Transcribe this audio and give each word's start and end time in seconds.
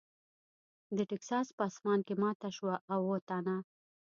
د 0.95 0.97
ټیکساس 1.09 1.47
په 1.57 1.63
اسمان 1.69 1.99
کې 2.07 2.13
ماته 2.21 2.49
شوه 2.57 2.75
او 2.93 2.99
اووه 3.05 3.17
تنه. 3.27 3.55